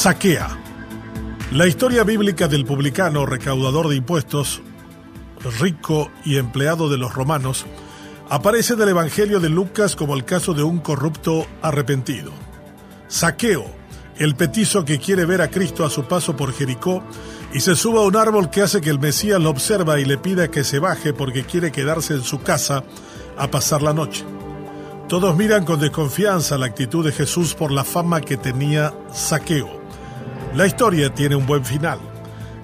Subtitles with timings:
[0.00, 0.48] saquea.
[1.52, 4.62] La historia bíblica del publicano recaudador de impuestos,
[5.60, 7.66] rico y empleado de los romanos,
[8.30, 12.32] aparece en el Evangelio de Lucas como el caso de un corrupto arrepentido.
[13.08, 13.66] Saqueo,
[14.16, 17.02] el petizo que quiere ver a Cristo a su paso por Jericó
[17.52, 20.16] y se sube a un árbol que hace que el Mesías lo observa y le
[20.16, 22.84] pida que se baje porque quiere quedarse en su casa
[23.36, 24.24] a pasar la noche.
[25.08, 29.79] Todos miran con desconfianza la actitud de Jesús por la fama que tenía Saqueo.
[30.54, 32.00] La historia tiene un buen final.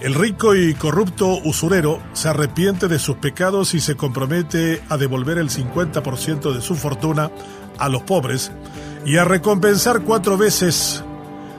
[0.00, 5.36] El rico y corrupto usurero se arrepiente de sus pecados y se compromete a devolver
[5.36, 7.30] el 50% de su fortuna
[7.78, 8.52] a los pobres
[9.04, 11.04] y a recompensar cuatro veces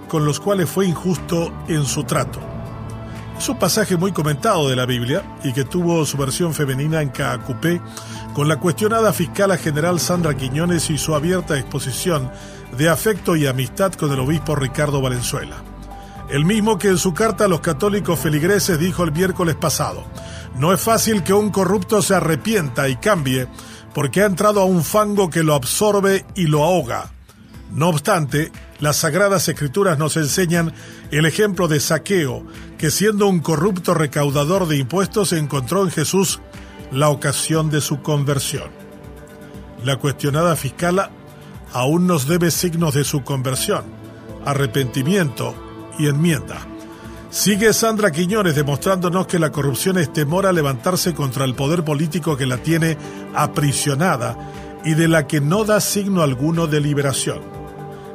[0.07, 2.39] con los cuales fue injusto en su trato.
[3.37, 7.09] Es un pasaje muy comentado de la Biblia y que tuvo su versión femenina en
[7.09, 7.81] Caacupé
[8.33, 12.31] con la cuestionada fiscal general Sandra Quiñones y su abierta exposición
[12.75, 15.74] de afecto y amistad con el obispo Ricardo Valenzuela.
[16.29, 20.05] El mismo que en su carta a los católicos feligreses dijo el miércoles pasado,
[20.57, 23.47] no es fácil que un corrupto se arrepienta y cambie
[23.93, 27.11] porque ha entrado a un fango que lo absorbe y lo ahoga.
[27.71, 30.73] No obstante, las sagradas escrituras nos enseñan
[31.11, 32.43] el ejemplo de Saqueo,
[32.77, 36.41] que siendo un corrupto recaudador de impuestos encontró en Jesús
[36.91, 38.69] la ocasión de su conversión.
[39.83, 41.11] La cuestionada fiscala
[41.71, 43.83] aún nos debe signos de su conversión,
[44.45, 45.64] arrepentimiento
[45.97, 46.67] y enmienda.
[47.29, 52.37] Sigue Sandra Quiñones demostrándonos que la corrupción es temor a levantarse contra el poder político
[52.37, 52.97] que la tiene
[53.33, 54.37] aprisionada
[54.85, 57.41] y de la que no da signo alguno de liberación.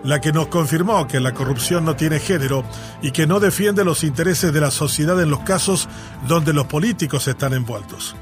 [0.05, 2.65] La que nos confirmó que la corrupción no tiene género
[3.03, 5.89] y que no defiende los intereses de la sociedad en los casos
[6.27, 8.17] donde los políticos están envueltos.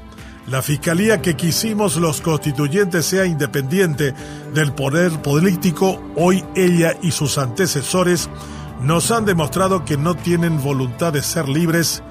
[0.47, 4.15] La fiscalía que quisimos los constituyentes sea independiente
[4.53, 8.29] del poder político, hoy ella y sus antecesores
[8.81, 12.01] nos han demostrado que no tienen voluntad de ser libres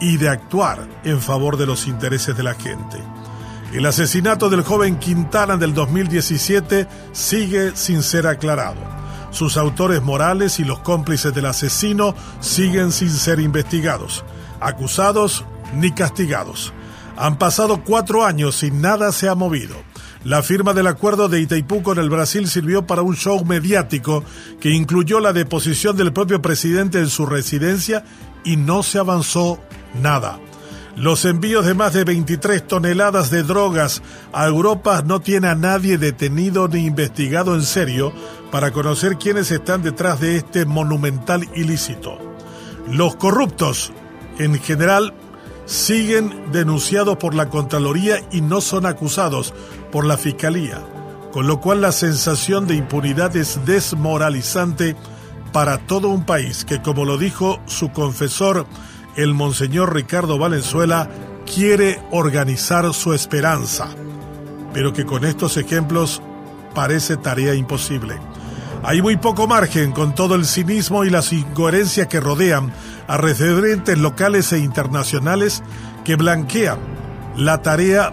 [0.00, 2.98] y de actuar en favor de los intereses de la gente.
[3.72, 8.80] El asesinato del joven Quintana del 2017 sigue sin ser aclarado.
[9.30, 14.24] Sus autores morales y los cómplices del asesino siguen sin ser investigados,
[14.60, 15.44] acusados
[15.74, 16.72] ni castigados.
[17.16, 19.76] Han pasado cuatro años y nada se ha movido.
[20.26, 24.24] La firma del acuerdo de Itaipú con el Brasil sirvió para un show mediático
[24.58, 28.04] que incluyó la deposición del propio presidente en su residencia
[28.44, 29.60] y no se avanzó
[30.02, 30.40] nada.
[30.96, 35.96] Los envíos de más de 23 toneladas de drogas a Europa no tiene a nadie
[35.96, 38.12] detenido ni investigado en serio
[38.50, 42.18] para conocer quiénes están detrás de este monumental ilícito.
[42.90, 43.92] Los corruptos,
[44.40, 45.14] en general,
[45.66, 49.52] siguen denunciados por la Contraloría y no son acusados
[49.92, 50.80] por la Fiscalía,
[51.32, 54.96] con lo cual la sensación de impunidad es desmoralizante
[55.52, 58.66] para todo un país que, como lo dijo su confesor,
[59.16, 61.10] el Monseñor Ricardo Valenzuela,
[61.52, 63.88] quiere organizar su esperanza,
[64.72, 66.20] pero que con estos ejemplos
[66.74, 68.18] parece tarea imposible.
[68.86, 72.72] Hay muy poco margen con todo el cinismo y las incoherencias que rodean
[73.08, 75.64] a referentes locales e internacionales
[76.04, 76.78] que blanquean
[77.36, 78.12] la tarea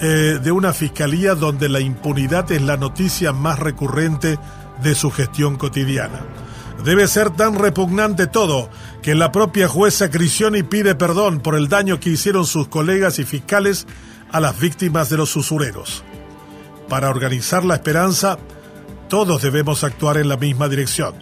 [0.00, 4.38] eh, de una fiscalía donde la impunidad es la noticia más recurrente
[4.82, 6.22] de su gestión cotidiana.
[6.82, 8.70] Debe ser tan repugnante todo
[9.02, 13.24] que la propia jueza Crisioni pide perdón por el daño que hicieron sus colegas y
[13.24, 13.86] fiscales
[14.32, 16.02] a las víctimas de los usureros.
[16.88, 18.38] Para organizar la esperanza,
[19.14, 21.14] todos debemos actuar en la misma dirección.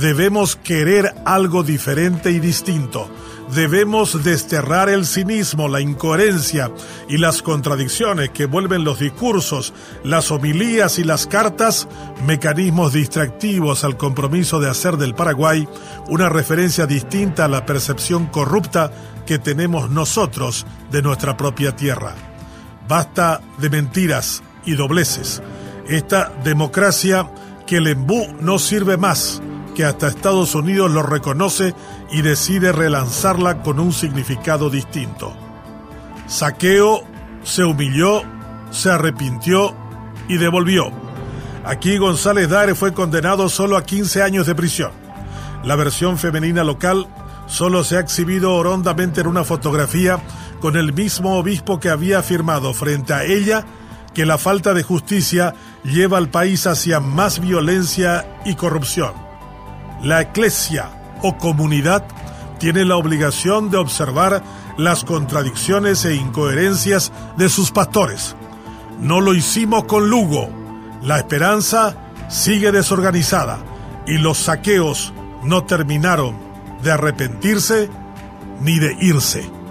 [0.00, 3.10] Debemos querer algo diferente y distinto.
[3.52, 6.70] Debemos desterrar el cinismo, la incoherencia
[7.08, 11.88] y las contradicciones que vuelven los discursos, las homilías y las cartas
[12.24, 15.66] mecanismos distractivos al compromiso de hacer del Paraguay
[16.06, 18.92] una referencia distinta a la percepción corrupta
[19.26, 22.14] que tenemos nosotros de nuestra propia tierra.
[22.86, 25.42] Basta de mentiras y dobleces
[25.88, 27.28] esta democracia
[27.66, 29.42] que el embú no sirve más,
[29.74, 31.74] que hasta Estados Unidos lo reconoce
[32.10, 35.32] y decide relanzarla con un significado distinto.
[36.26, 37.04] Saqueo
[37.42, 38.22] se humilló,
[38.70, 39.74] se arrepintió
[40.28, 40.90] y devolvió.
[41.64, 44.92] Aquí González Dare fue condenado solo a 15 años de prisión.
[45.64, 47.06] La versión femenina local
[47.46, 50.18] solo se ha exhibido horondamente en una fotografía
[50.60, 53.64] con el mismo obispo que había afirmado frente a ella
[54.14, 59.12] que la falta de justicia lleva al país hacia más violencia y corrupción.
[60.02, 60.90] La eclesia
[61.22, 62.04] o comunidad
[62.58, 64.42] tiene la obligación de observar
[64.76, 68.36] las contradicciones e incoherencias de sus pastores.
[69.00, 70.48] No lo hicimos con Lugo.
[71.02, 71.96] La esperanza
[72.28, 73.58] sigue desorganizada
[74.06, 75.12] y los saqueos
[75.42, 76.36] no terminaron
[76.82, 77.90] de arrepentirse
[78.60, 79.61] ni de irse.